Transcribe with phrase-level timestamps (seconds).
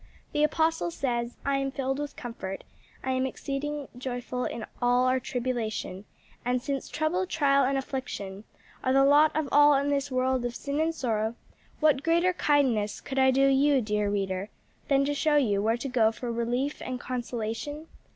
[0.31, 2.63] The apostle says, "I am filled with comfort,
[3.03, 6.05] I am exceeding joyful in all our tribulation;"
[6.43, 8.43] and since trouble, trial and affliction
[8.83, 11.35] are the lot of all in this world of sin and sorrow,
[11.81, 14.49] what greater kindness could I do you, dear reader,
[14.87, 17.85] than to show you where to go for relief and consolation?